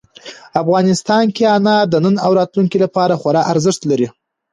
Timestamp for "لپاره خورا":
2.85-3.41